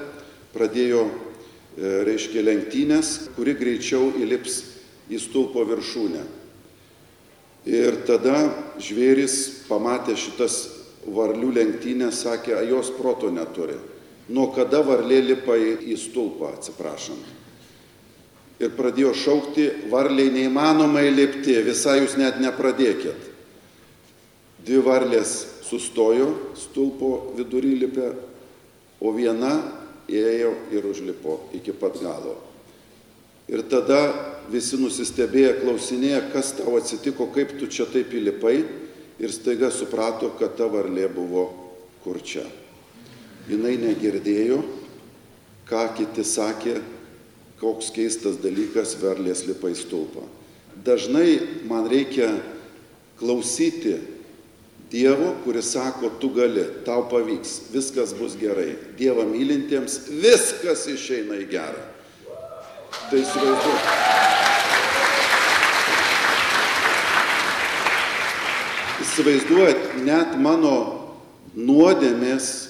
pradėjo, 0.55 1.03
e, 1.05 1.91
reiškia, 2.07 2.41
lenktynės, 2.47 3.29
kuri 3.35 3.53
greičiau 3.59 4.13
įlips 4.17 4.63
į 5.11 5.19
stulpo 5.19 5.65
viršūnę. 5.67 6.23
Ir 7.69 8.01
tada 8.07 8.47
žvėris 8.81 9.67
pamatė 9.67 10.15
šitas 10.17 10.61
varlių 11.05 11.51
lenktynės, 11.59 12.23
sakė, 12.23 12.55
jos 12.71 12.89
proto 12.95 13.29
neturi. 13.31 13.77
Nuo 14.29 14.51
kada 14.53 14.83
varlė 14.85 15.23
lipa 15.25 15.55
į 15.57 15.95
stulpą, 15.97 16.53
atsiprašant. 16.59 17.37
Ir 18.59 18.73
pradėjo 18.75 19.13
šaukti, 19.15 19.65
varliai 19.89 20.29
neįmanoma 20.35 21.01
įlipti, 21.07 21.55
visai 21.65 22.01
jūs 22.01 22.17
net 22.19 22.41
nepradėkit. 22.43 23.29
Dvi 24.67 24.81
varlės 24.83 25.31
sustojo 25.65 26.33
stulpo 26.59 27.31
vidury 27.37 27.73
lipę, 27.79 28.11
o 28.99 29.13
viena 29.15 29.55
ėjo 30.11 30.53
ir 30.75 30.85
užlipo 30.89 31.39
iki 31.55 31.73
pat 31.73 31.97
galo. 32.03 32.35
Ir 33.49 33.63
tada 33.65 34.01
visi 34.51 34.77
nusistebėję 34.77 35.55
klausinėja, 35.63 36.27
kas 36.33 36.53
tau 36.59 36.75
atsitiko, 36.77 37.31
kaip 37.33 37.55
tu 37.57 37.69
čia 37.71 37.87
taip 37.89 38.13
įlipai 38.13 38.59
ir 39.19 39.33
staiga 39.33 39.71
suprato, 39.73 40.33
kad 40.37 40.57
ta 40.59 40.69
varlė 40.69 41.09
buvo 41.13 41.49
kur 42.03 42.21
Jis 43.49 43.81
negirdėjo, 43.81 44.59
ką 45.69 45.87
kiti 45.97 46.23
sakė, 46.25 46.75
koks 47.59 47.89
keistas 47.95 48.37
dalykas 48.41 48.93
varlės 49.01 49.43
lipa 49.47 49.71
į 49.73 49.77
stulpą. 49.79 50.23
Dažnai 50.85 51.63
man 51.67 51.89
reikia 51.89 52.29
klausyti 53.19 53.97
Dievo, 54.89 55.35
kuris 55.43 55.67
sako, 55.75 56.09
tu 56.17 56.31
gali, 56.33 56.63
tau 56.85 57.03
pavyks, 57.11 57.69
viskas 57.69 58.09
bus 58.17 58.33
gerai. 58.33 58.71
Dievą 58.97 59.27
mylintiems 59.29 59.99
viskas 60.09 60.87
išeina 60.89 61.37
į 61.37 61.45
gerą. 61.51 61.83
Tai 63.11 63.19
įsivaizduoju. 63.21 63.83
Įsivaizduojat, 69.05 69.85
net 70.09 70.33
mano 70.41 70.73
nuodėmės, 71.53 72.68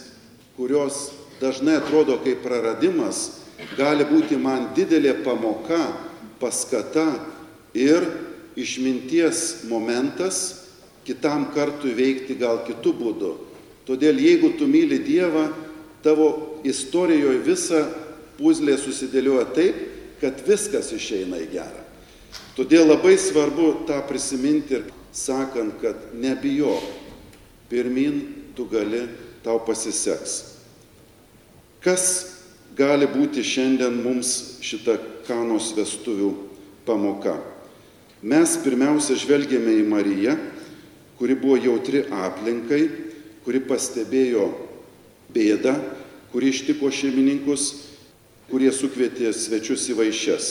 kurios 0.59 1.13
dažnai 1.39 1.77
atrodo 1.79 2.17
kaip 2.19 2.41
praradimas, 2.43 3.45
gali 3.79 4.03
būti 4.03 4.35
man 4.35 4.73
didelė 4.75 5.21
pamoka, 5.23 5.79
paskata 6.35 7.13
ir 7.71 8.03
išminties 8.59 9.63
momentas 9.71 10.67
kitam 11.07 11.45
kartui 11.55 11.93
veikti 11.95 12.35
gal 12.35 12.59
kitų 12.67 12.91
būdų. 12.99 13.31
Todėl 13.87 14.19
jeigu 14.19 14.51
tu 14.59 14.67
myli 14.67 14.99
Dievą, 14.99 15.47
tavo 16.03 16.59
istorijoje 16.67 17.39
visa 17.47 17.79
puzlė 18.35 18.75
susidėlioja 18.77 19.47
taip, 19.55 19.79
kad 20.19 20.43
viskas 20.43 20.91
išeina 20.91 21.39
į 21.39 21.47
gerą. 21.55 21.85
Todėl 22.59 22.91
labai 22.91 23.15
svarbu 23.15 23.87
tą 23.87 24.01
prisiminti 24.11 24.75
ir 24.75 24.91
sakant, 25.15 25.79
kad 25.79 26.11
nebijok, 26.19 26.83
pirmin 27.71 28.19
tu 28.59 28.67
gali, 28.67 29.05
tau 29.43 29.59
pasiseks. 29.65 30.57
Kas 31.83 32.05
gali 32.75 33.07
būti 33.07 33.43
šiandien 33.45 34.01
mums 34.03 34.59
šita 34.65 34.97
kanos 35.27 35.71
vestuvių 35.77 36.33
pamoka? 36.87 37.37
Mes 38.19 38.57
pirmiausia 38.59 39.15
žvelgėme 39.15 39.77
į 39.79 39.85
Mariją, 39.87 40.33
kuri 41.19 41.37
buvo 41.39 41.55
jautri 41.59 42.03
aplinkai, 42.11 42.81
kuri 43.45 43.61
pastebėjo 43.63 44.49
bėdą, 45.31 45.77
kuri 46.33 46.51
ištiko 46.51 46.91
šeimininkus, 46.91 47.69
kurie 48.49 48.71
sukvietė 48.75 49.31
svečius 49.35 49.87
į 49.91 49.95
vaišes. 50.01 50.49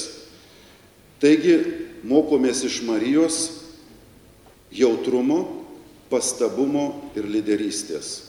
Taigi 1.20 1.58
mokomės 2.06 2.62
iš 2.64 2.80
Marijos 2.86 3.38
jautrumo, 4.72 5.42
pastabumo 6.08 7.12
ir 7.18 7.26
lyderystės. 7.28 8.27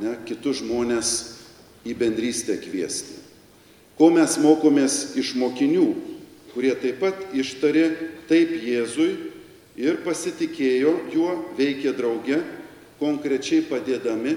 Ne, 0.00 0.16
kitus 0.26 0.62
žmonės 0.62 1.10
į 1.86 1.94
bendrystę 1.98 2.56
kviesti. 2.62 3.20
Ko 3.94 4.08
mes 4.10 4.34
mokomės 4.42 5.14
iš 5.20 5.34
mokinių, 5.38 5.86
kurie 6.54 6.72
taip 6.78 6.98
pat 7.02 7.20
ištarė 7.36 7.86
taip 8.30 8.50
Jėzui 8.64 9.12
ir 9.78 10.00
pasitikėjo 10.06 10.96
juo, 11.14 11.30
veikė 11.58 11.94
drauge, 11.94 12.40
konkrečiai 12.98 13.62
padėdami 13.68 14.34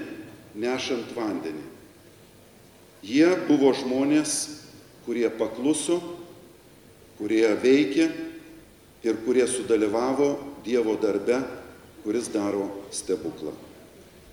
nešant 0.58 1.10
vandenį. 1.16 1.64
Jie 3.06 3.28
buvo 3.46 3.70
žmonės, 3.74 4.34
kurie 5.06 5.28
pakluso, 5.30 6.00
kurie 7.18 7.46
veikė 7.62 8.10
ir 9.06 9.22
kurie 9.24 9.46
sudalyvavo 9.46 10.36
Dievo 10.66 10.98
darbe, 11.00 11.38
kuris 12.02 12.28
daro 12.34 12.66
stebuklą. 12.92 13.67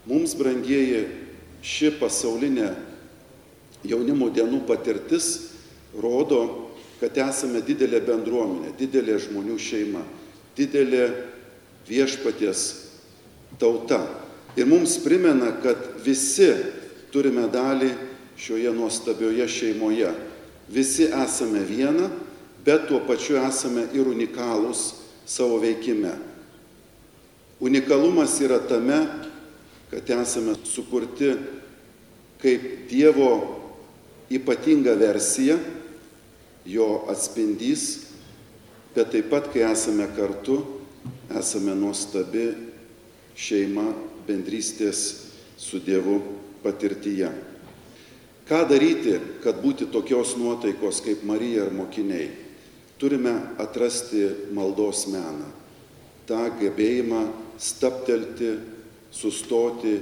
Mums, 0.05 0.35
brangieji, 0.37 1.05
ši 1.65 1.95
pasaulinė 1.99 2.69
jaunimo 3.85 4.29
dienų 4.33 4.61
patirtis 4.69 5.31
rodo, 5.97 6.69
kad 6.99 7.17
esame 7.25 7.63
didelė 7.65 8.03
bendruomenė, 8.05 8.75
didelė 8.77 9.17
žmonių 9.25 9.57
šeima 9.61 10.03
didelė 10.55 11.09
viešpaties 11.87 12.61
tauta. 13.59 14.01
Ir 14.55 14.67
mums 14.67 14.97
primena, 15.03 15.51
kad 15.63 15.99
visi 16.03 16.47
turime 17.11 17.47
dalį 17.51 17.91
šioje 18.39 18.71
nuostabioje 18.75 19.47
šeimoje. 19.51 20.13
Visi 20.71 21.09
esame 21.11 21.61
viena, 21.67 22.07
bet 22.65 22.87
tuo 22.89 23.01
pačiu 23.05 23.37
esame 23.43 23.85
ir 23.93 24.07
unikalūs 24.09 24.87
savo 25.27 25.59
veikime. 25.61 26.15
Unikalumas 27.61 28.39
yra 28.43 28.57
tame, 28.67 28.97
kad 29.91 30.09
esame 30.09 30.55
sukurti 30.63 31.33
kaip 32.41 32.89
Dievo 32.89 33.29
ypatinga 34.29 34.93
versija, 34.99 35.57
jo 36.65 37.05
atspindys, 37.09 38.11
bet 38.95 39.11
taip 39.13 39.29
pat, 39.29 39.51
kai 39.53 39.65
esame 39.67 40.07
kartu, 40.15 40.59
esame 41.35 41.75
nuostabi 41.77 42.47
šeima 43.37 43.85
bendrystės 44.27 45.01
su 45.57 45.79
Dievu 45.83 46.19
patirtyje. 46.63 47.31
Ką 48.45 48.61
daryti, 48.69 49.17
kad 49.41 49.57
būti 49.61 49.87
tokios 49.89 50.35
nuotaikos 50.37 51.01
kaip 51.05 51.23
Marija 51.25 51.65
ir 51.65 51.73
mokiniai? 51.73 52.27
Turime 53.01 53.33
atrasti 53.59 54.21
maldos 54.55 55.07
meną, 55.11 55.49
tą 56.29 56.45
gebėjimą 56.61 57.25
staptelti, 57.59 58.53
sustoti, 59.15 59.99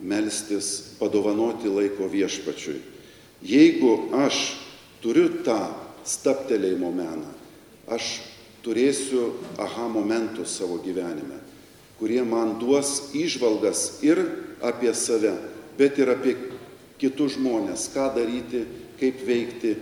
melstis, 0.00 0.96
padovanoti 0.98 1.68
laiko 1.68 2.08
viešpačiui. 2.08 2.80
Jeigu 3.44 4.08
aš 4.24 4.56
turiu 5.04 5.28
tą 5.44 5.58
staptelėjimo 6.04 6.90
meną, 6.92 7.28
aš 7.92 8.22
turėsiu 8.64 9.34
aha 9.60 9.88
momentus 9.92 10.56
savo 10.58 10.78
gyvenime, 10.84 11.40
kurie 12.00 12.22
man 12.24 12.56
duos 12.60 13.12
išvalgas 13.16 14.00
ir 14.04 14.20
apie 14.64 14.94
save, 14.96 15.34
bet 15.76 16.00
ir 16.00 16.14
apie 16.14 16.36
kitus 17.00 17.36
žmonės, 17.36 17.90
ką 17.92 18.08
daryti, 18.16 18.64
kaip 19.00 19.20
veikti, 19.26 19.76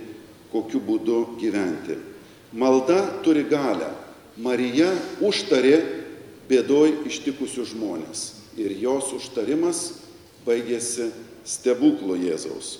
kokiu 0.51 0.83
būdu 0.83 1.19
gyventi. 1.39 1.97
Malda 2.53 2.99
turi 3.23 3.45
galę. 3.47 3.89
Marija 4.33 4.89
užtarė 5.21 5.77
bėdoj 6.49 7.05
ištikusius 7.07 7.75
žmonės 7.75 8.42
ir 8.57 8.75
jos 8.81 9.11
užtarimas 9.15 9.83
baigėsi 10.45 11.11
stebuklo 11.47 12.15
Jėzaus. 12.19 12.79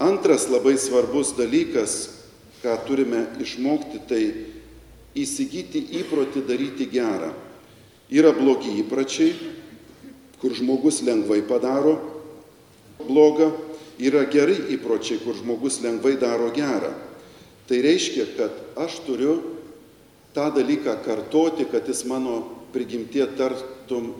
Antras 0.00 0.48
labai 0.48 0.78
svarbus 0.80 1.34
dalykas, 1.36 2.16
ką 2.62 2.76
turime 2.86 3.26
išmokti, 3.40 4.00
tai 4.08 4.22
įsigyti 5.18 5.82
įprotį 6.00 6.44
daryti 6.48 6.86
gerą. 6.88 7.34
Yra 8.10 8.32
blogi 8.34 8.72
įpračiai, 8.80 9.34
kur 10.40 10.54
žmogus 10.56 11.02
lengvai 11.04 11.42
padaro 11.46 11.98
bloga, 13.04 13.50
yra 14.00 14.24
geri 14.30 14.56
įpročiai, 14.76 15.20
kur 15.22 15.36
žmogus 15.36 15.80
lengvai 15.84 16.16
daro 16.20 16.48
gerą. 16.54 16.92
Tai 17.68 17.78
reiškia, 17.84 18.26
kad 18.38 18.56
aš 18.80 19.02
turiu 19.06 19.36
tą 20.34 20.48
dalyką 20.54 20.96
kartoti, 21.04 21.68
kad 21.70 21.86
jis 21.88 22.02
mano 22.08 22.42
prigimtie 22.72 23.26
tartum 23.38 24.14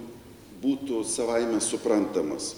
būtų 0.61 1.05
savaime 1.09 1.61
suprantamas. 1.64 2.55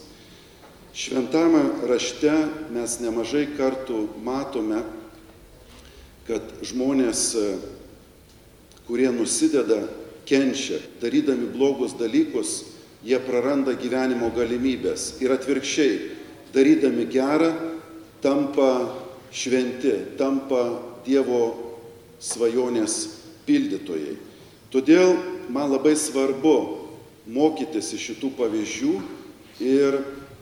Šventame 0.93 1.87
rašte 1.89 2.33
mes 2.75 2.99
nemažai 3.01 3.47
kartų 3.57 4.05
matome, 4.25 4.83
kad 6.27 6.43
žmonės, 6.67 7.33
kurie 8.87 9.09
nusideda, 9.15 9.87
kenčia, 10.29 10.83
darydami 11.01 11.49
blogus 11.55 11.95
dalykus, 11.99 12.59
jie 13.03 13.19
praranda 13.25 13.75
gyvenimo 13.79 14.29
galimybės. 14.35 15.17
Ir 15.25 15.33
atvirkščiai, 15.35 15.97
darydami 16.55 17.09
gerą, 17.11 17.51
tampa 18.23 18.93
šventi, 19.33 19.97
tampa 20.19 20.91
Dievo 21.03 21.57
svajonės 22.23 22.93
pildytojai. 23.43 24.15
Todėl 24.71 25.17
man 25.51 25.73
labai 25.73 25.97
svarbu 25.99 26.82
mokytis 27.27 27.93
iš 27.95 28.09
šitų 28.11 28.33
pavyzdžių 28.39 28.95
ir 29.63 29.99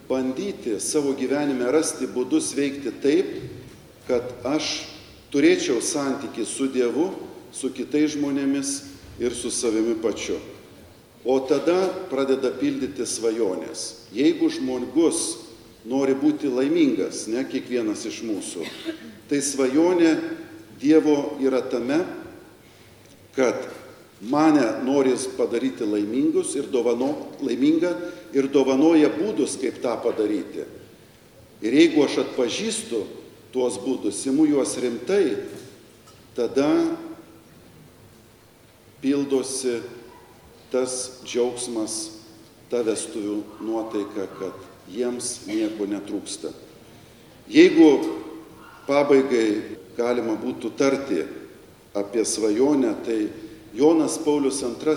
bandyti 0.08 0.78
savo 0.82 1.12
gyvenime 1.18 1.68
rasti 1.70 2.08
būdus 2.10 2.54
veikti 2.56 2.92
taip, 3.02 3.34
kad 4.08 4.32
aš 4.48 4.88
turėčiau 5.30 5.78
santyki 5.84 6.46
su 6.48 6.66
Dievu, 6.72 7.10
su 7.52 7.70
kitais 7.74 8.16
žmonėmis 8.16 8.72
ir 9.22 9.34
su 9.36 9.52
savimi 9.54 9.94
pačiu. 10.02 10.38
O 11.24 11.36
tada 11.44 11.90
pradeda 12.08 12.50
pildyti 12.56 13.04
svajonės. 13.06 14.08
Jeigu 14.16 14.48
žmogus 14.50 15.36
nori 15.84 16.14
būti 16.16 16.48
laimingas, 16.48 17.26
ne 17.28 17.44
kiekvienas 17.44 18.06
iš 18.08 18.22
mūsų, 18.24 18.64
tai 19.28 19.42
svajonė 19.44 20.14
Dievo 20.80 21.36
yra 21.44 21.60
tame, 21.60 22.00
kad 23.36 23.68
mane 24.20 24.64
nori 24.84 25.14
padaryti 25.36 25.84
laimingus 25.84 26.54
ir 26.56 26.68
dovano, 26.72 27.14
laimingą 27.40 27.94
ir 28.36 28.48
dovanoja 28.52 29.08
būdus, 29.14 29.56
kaip 29.60 29.80
tą 29.80 29.96
padaryti. 30.02 30.66
Ir 31.60 31.76
jeigu 31.76 32.04
aš 32.04 32.20
atpažįstu 32.24 33.04
tuos 33.52 33.78
būdus, 33.80 34.20
simu 34.20 34.46
juos 34.48 34.76
rimtai, 34.80 35.36
tada 36.36 36.68
pildosi 39.00 39.80
tas 40.70 41.20
džiaugsmas, 41.24 42.20
ta 42.70 42.84
vestuvių 42.86 43.40
nuotaika, 43.66 44.28
kad 44.38 44.66
jiems 44.92 45.40
nieko 45.48 45.88
netrūksta. 45.90 46.52
Jeigu 47.50 47.88
pabaigai 48.86 49.78
galima 49.96 50.36
būtų 50.38 50.70
tarti 50.78 51.24
apie 51.98 52.22
svajonę, 52.22 52.92
tai 53.02 53.18
Jonas 53.74 54.18
Paulius 54.24 54.62
II 54.62 54.96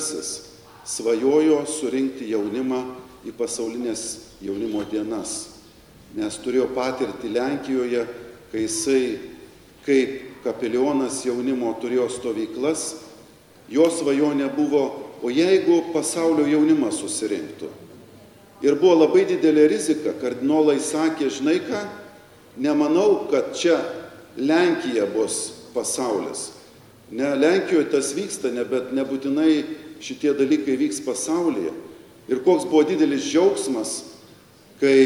svajojo 0.83 1.61
surinkti 1.69 2.31
jaunimą 2.31 2.81
į 3.23 3.31
pasaulinės 3.37 4.03
jaunimo 4.43 4.83
dienas, 4.89 5.61
nes 6.17 6.35
turėjo 6.43 6.67
patirti 6.75 7.31
Lenkijoje, 7.31 8.03
kai 8.51 8.65
jisai 8.65 9.03
kaip 9.85 10.43
kapelionas 10.43 11.21
jaunimo 11.23 11.71
turėjo 11.79 12.09
stovyklas, 12.11 12.89
jo 13.71 13.87
svajonė 13.91 14.49
buvo 14.55 14.83
O 15.23 15.31
jeigu 15.31 15.85
pasaulio 15.93 16.43
jaunimas 16.51 16.97
susirinktų? 16.99 17.69
Ir 18.63 18.75
buvo 18.75 18.97
labai 19.05 19.23
didelė 19.27 19.69
rizika, 19.71 20.11
kardinolai 20.19 20.81
sakė, 20.83 21.29
žinai 21.31 21.61
ką, 21.63 21.79
nemanau, 22.59 23.29
kad 23.31 23.53
čia 23.55 23.77
Lenkija 24.35 25.05
bus 25.13 25.69
pasaulis. 25.71 26.49
Ne 27.13 27.35
Lenkijoje 27.37 27.91
tas 27.93 28.11
vyksta, 28.17 28.49
ne, 28.53 28.65
bet 28.65 28.91
nebūtinai 28.95 29.61
šitie 30.03 30.33
dalykai 30.37 30.77
vyks 30.79 31.03
pasaulyje. 31.05 31.73
Ir 32.31 32.41
koks 32.45 32.65
buvo 32.65 32.81
didelis 32.87 33.27
džiaugsmas, 33.27 33.95
kai 34.81 34.97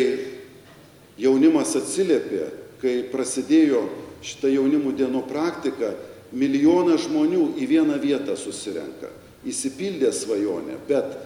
jaunimas 1.19 1.75
atsiliepė, 1.75 2.47
kai 2.81 2.97
prasidėjo 3.11 3.87
šitą 4.25 4.51
jaunimų 4.53 4.93
dienų 4.97 5.23
praktiką, 5.27 5.91
milijonas 6.31 7.07
žmonių 7.07 7.53
į 7.59 7.67
vieną 7.69 7.97
vietą 8.01 8.35
susirenka 8.39 9.09
įsipildė 9.47 10.11
svajonė, 10.13 10.77
bet 10.87 11.17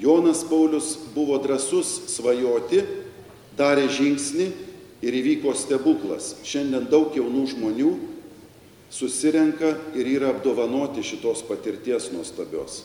Jonas 0.00 0.42
Paulius 0.46 0.94
buvo 1.14 1.38
drasus 1.42 1.88
svajoti, 2.12 2.82
darė 3.56 3.86
žingsnį 3.92 4.50
ir 5.04 5.16
įvyko 5.20 5.54
stebuklas. 5.56 6.34
Šiandien 6.44 6.88
daug 6.90 7.16
jaunų 7.16 7.46
žmonių 7.54 7.92
susirenka 8.90 9.74
ir 9.98 10.08
yra 10.16 10.30
apdovanoti 10.34 11.04
šitos 11.04 11.42
patirties 11.48 12.10
nuostabios. 12.14 12.84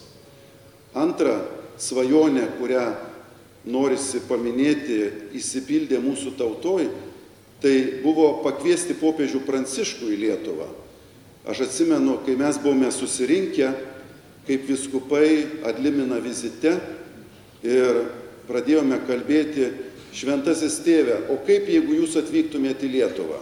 Antra 0.98 1.38
svajonė, 1.80 2.48
kurią 2.60 2.86
norisi 3.72 4.22
paminėti, 4.28 5.00
įsipildė 5.38 6.02
mūsų 6.02 6.34
tautoj, 6.40 6.90
tai 7.62 7.76
buvo 8.02 8.42
pakviesti 8.42 8.96
popiežių 8.98 9.44
Pranciškų 9.46 10.10
į 10.12 10.18
Lietuvą. 10.26 10.68
Aš 11.46 11.66
atsimenu, 11.68 12.18
kai 12.26 12.36
mes 12.38 12.58
buvome 12.62 12.90
susirinkę, 12.94 13.70
kaip 14.48 14.66
viskupai 14.70 15.62
atlimina 15.70 16.18
vizite 16.22 16.76
ir 17.66 18.04
pradėjome 18.50 18.98
kalbėti, 19.08 19.70
šventasis 20.18 20.82
tėve, 20.84 21.22
o 21.32 21.38
kaip 21.46 21.70
jeigu 21.70 22.02
jūs 22.02 22.18
atvyktumėte 22.20 22.90
į 22.90 22.94
Lietuvą? 22.98 23.40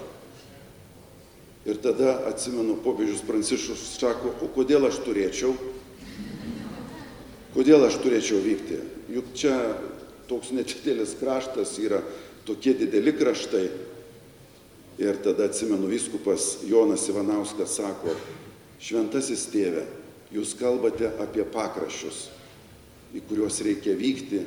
Ir 1.70 1.78
tada 1.84 2.16
atsimenu, 2.26 2.80
popiežius 2.82 3.22
Pranciškus 3.28 3.84
sako, 4.00 4.34
o 4.42 4.50
kodėl 4.56 4.88
aš 4.90 5.04
turėčiau? 5.06 5.54
Kodėl 7.54 7.86
aš 7.86 8.00
turėčiau 8.02 8.42
vykti? 8.42 8.80
Juk 9.14 9.30
čia 9.38 9.54
toks 10.30 10.50
nečitėlis 10.56 11.14
kraštas 11.20 11.76
yra 11.82 12.02
tokie 12.48 12.74
dideli 12.78 13.14
kraštai. 13.14 13.68
Ir 15.00 15.22
tada 15.24 15.46
atsimenu, 15.48 15.88
viskupas 15.88 16.66
Jonas 16.68 17.06
Ivanauskas 17.08 17.78
sako, 17.78 18.18
šventasis 18.84 19.46
tėve, 19.54 19.86
Jūs 20.30 20.52
kalbate 20.60 21.08
apie 21.18 21.42
pakraščius, 21.50 22.28
į 23.18 23.24
kuriuos 23.26 23.56
reikia 23.66 23.96
vykti, 23.98 24.44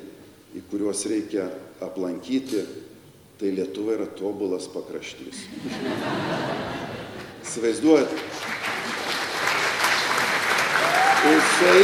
į 0.55 0.63
kuriuos 0.71 1.03
reikia 1.11 1.49
aplankyti. 1.83 2.63
Tai 3.41 3.51
Lietuva 3.51 3.97
yra 3.97 4.07
tobulas 4.07 4.69
pakraštys. 4.71 5.41
Įsivaizduojat? 7.43 8.13
Jisai 11.23 11.83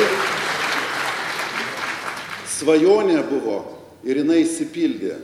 svajonė 2.58 3.22
buvo 3.28 3.58
ir 4.06 4.22
jinai 4.22 4.42
įsipildė. 4.44 5.16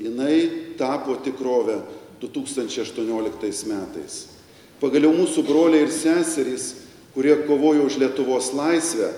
Jinai 0.00 0.36
tapo 0.80 1.14
tikrovę 1.20 1.80
2018 2.22 3.68
metais. 3.68 4.20
Pagaliau 4.80 5.12
mūsų 5.12 5.44
broliai 5.44 5.84
ir 5.84 5.92
seserys, 5.92 6.70
kurie 7.12 7.34
kovojo 7.44 7.84
už 7.90 7.98
Lietuvos 8.00 8.54
laisvę, 8.56 9.10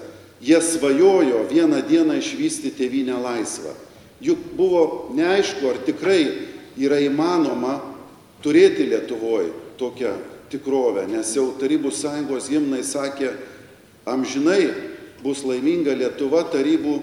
jie 0.42 0.58
svajojo 0.58 1.44
vieną 1.50 1.85
dieną 1.87 2.18
išvysti 2.18 2.72
tėvynę 2.74 3.20
laisvą. 3.22 3.76
Juk 4.22 4.42
buvo 4.58 5.12
neaišku, 5.14 5.62
ar 5.70 5.78
tikrai 5.87 6.22
yra 6.78 6.98
įmanoma 7.02 7.78
turėti 8.42 8.88
Lietuvoje 8.90 9.52
tokią 9.78 10.16
tikrovę, 10.52 11.06
nes 11.10 11.32
jau 11.36 11.50
Tarybų 11.58 11.92
sąjungos 11.94 12.50
gimnai 12.52 12.82
sakė, 12.86 13.32
amžinai 14.08 14.68
bus 15.22 15.44
laiminga 15.46 15.94
Lietuva 15.96 16.44
Tarybų 16.52 16.98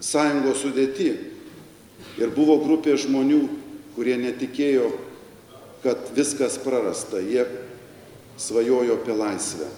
sąjungos 0.00 0.62
sudėti. 0.64 1.10
Ir 2.16 2.32
buvo 2.32 2.56
grupė 2.62 2.96
žmonių, 2.96 3.42
kurie 3.96 4.16
netikėjo, 4.20 4.88
kad 5.84 6.08
viskas 6.16 6.56
prarasta. 6.62 7.20
Jie 7.20 7.44
svajojo 8.40 8.96
apie 8.96 9.16
laisvę. 9.16 9.68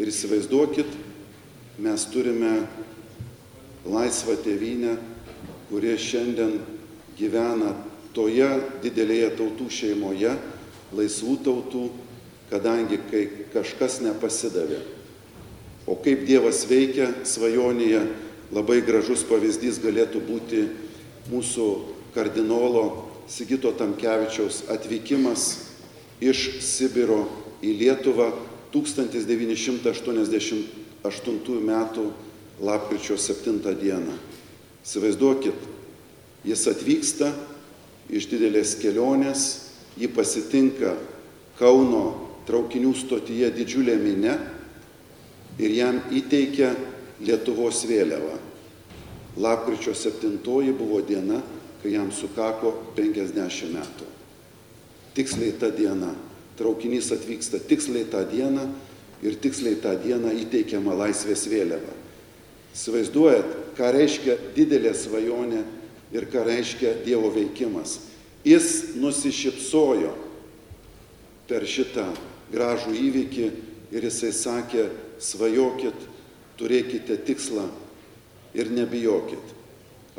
Ir 0.00 0.08
įsivaizduokit, 0.08 0.92
mes 1.80 2.04
turime 2.12 2.52
laisvą 3.88 4.36
tėvynę, 4.44 4.96
kurie 5.70 5.96
šiandien 6.00 6.58
gyvena 7.18 7.74
toje 8.16 8.48
didelėje 8.84 9.32
tautų 9.38 9.68
šeimoje, 9.72 10.32
laisvų 10.96 11.36
tautų, 11.46 11.84
kadangi 12.50 12.98
kai 13.10 13.28
kažkas 13.54 14.00
nepasidavė. 14.04 14.80
O 15.86 15.94
kaip 15.98 16.26
Dievas 16.28 16.66
veikia 16.70 17.08
svajonėje, 17.26 18.02
labai 18.54 18.80
gražus 18.86 19.22
pavyzdys 19.26 19.78
galėtų 19.82 20.20
būti 20.26 20.68
mūsų 21.30 21.66
kardinolo 22.14 23.06
Sigito 23.30 23.70
Tamkevičiaus 23.78 24.64
atvykimas 24.74 25.70
iš 26.20 26.58
Sibiro 26.66 27.28
į 27.62 27.78
Lietuvą 27.78 28.32
1988 28.74 30.66
m. 31.62 31.72
lapkričio 32.60 33.16
7 33.16 33.74
dieną. 33.78 34.14
Įsivaizduokit, 34.84 35.54
jis 36.44 36.66
atvyksta 36.68 37.32
iš 38.10 38.26
didelės 38.30 38.74
kelionės, 38.80 39.70
jį 40.00 40.08
pasitinka 40.14 40.96
Kauno 41.60 42.29
traukinių 42.48 42.94
stotyje 42.96 43.50
didžiulė 43.54 43.96
minė 44.00 44.38
ir 45.60 45.76
jam 45.76 46.00
įteikia 46.14 46.72
Lietuvos 47.20 47.82
vėliavą. 47.84 48.38
Lapkričio 49.40 49.92
7 49.92 50.40
buvo 50.72 51.02
diena, 51.04 51.42
kai 51.82 51.92
jam 51.92 52.08
sukako 52.12 52.72
50 52.96 53.68
metų. 53.74 54.08
Tiksliai 55.14 55.52
tą 55.60 55.68
dieną 55.76 56.14
traukinys 56.60 57.08
atvyksta 57.12 57.58
tiksliai 57.58 58.04
tą 58.04 58.20
dieną 58.28 58.66
ir 59.24 59.36
tiksliai 59.40 59.78
tą 59.80 59.94
dieną 59.96 60.32
įteikiama 60.44 60.92
laisvės 60.96 61.46
vėliava. 61.48 61.94
Įsivaizduojat, 62.76 63.54
ką 63.76 63.92
reiškia 63.96 64.36
didelė 64.54 64.92
svajonė 64.94 65.62
ir 66.12 66.26
ką 66.30 66.44
reiškia 66.46 66.98
Dievo 67.04 67.32
veikimas. 67.32 67.98
Jis 68.44 68.94
nusišypsojo 69.00 70.12
per 71.50 71.66
šitą 71.66 72.06
gražų 72.52 72.94
įvykį 72.94 73.46
ir 73.90 74.06
jisai 74.06 74.30
sakė, 74.34 74.86
svajokit, 75.20 76.06
turėkite 76.58 77.18
tikslą 77.26 77.66
ir 78.54 78.70
nebijokit. 78.72 79.56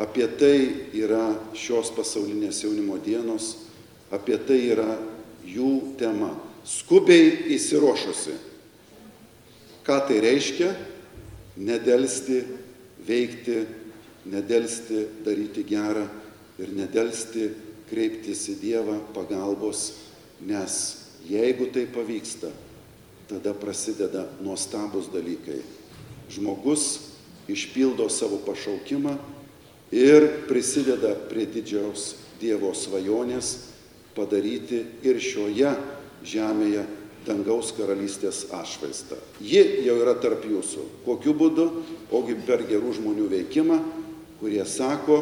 Apie 0.02 0.28
tai 0.40 0.56
yra 0.98 1.32
šios 1.58 1.92
pasaulinės 1.96 2.64
jaunimo 2.64 2.98
dienos, 3.02 3.56
apie 4.12 4.38
tai 4.40 4.60
yra 4.72 4.96
jų 5.48 5.98
tema. 6.00 6.34
Skubiai 6.68 7.54
įsirošusi. 7.56 8.36
Ką 9.86 9.98
tai 10.08 10.20
reiškia? 10.22 10.70
Nedelsti 11.62 12.44
veikti, 13.08 13.64
nedelsti 14.30 15.08
daryti 15.26 15.66
gerą 15.68 16.06
ir 16.62 16.74
nedelsti 16.78 17.50
kreiptis 17.90 18.46
į 18.54 18.60
Dievą 18.62 19.00
pagalbos, 19.16 19.90
nes 20.46 21.01
jeigu 21.30 21.70
tai 21.74 21.86
pavyksta, 21.90 22.52
tada 23.30 23.54
prasideda 23.54 24.28
nuostabus 24.44 25.08
dalykai. 25.12 25.62
Žmogus 26.32 27.12
išpildo 27.52 28.08
savo 28.10 28.40
pašaukimą 28.46 29.18
ir 29.92 30.28
prisideda 30.48 31.16
prie 31.30 31.46
didžiaus 31.46 32.16
Dievo 32.42 32.72
svajonės 32.74 33.52
padaryti 34.16 34.80
ir 35.06 35.20
šioje 35.22 35.76
žemėje 36.26 36.88
dangaus 37.26 37.70
karalystės 37.78 38.48
atšvaistą. 38.50 39.20
Ji 39.38 39.62
jau 39.86 40.00
yra 40.02 40.16
tarp 40.18 40.48
jūsų. 40.50 40.88
Kokiu 41.06 41.36
būdu? 41.38 41.68
Ogi 42.10 42.34
per 42.48 42.66
gerų 42.66 42.96
žmonių 42.98 43.28
veikimą, 43.30 43.78
kurie 44.40 44.64
sako, 44.66 45.20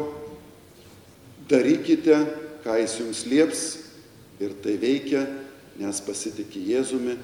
darykite, 1.50 2.16
ką 2.64 2.78
jis 2.80 2.96
jums 3.02 3.22
lieps 3.28 3.62
ir 4.40 4.56
tai 4.64 4.78
veikia, 4.80 5.26
nes 5.80 6.00
pasitikė 6.04 6.62
Jėzumi, 6.74 7.16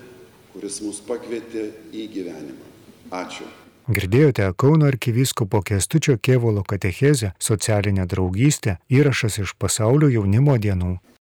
kuris 0.54 0.80
mus 0.84 1.02
pakvietė 1.04 1.68
į 1.92 2.08
gyvenimą. 2.16 2.72
Ačiū. 3.14 3.46
Girdėjote 3.86 4.48
Kauno 4.58 4.88
arkivyskupo 4.90 5.60
Kestučio 5.62 6.16
Kievolo 6.18 6.64
katechezę 6.66 7.30
socialinę 7.38 8.06
draugystę 8.10 8.80
įrašas 8.90 9.38
iš 9.44 9.52
pasaulio 9.62 10.08
jaunimo 10.10 10.56
dienų. 10.58 10.96